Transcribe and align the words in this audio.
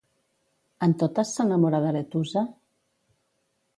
En 0.87 0.95
totes 1.03 1.33
s'enamora 1.37 1.83
d'Aretusa? 1.85 2.47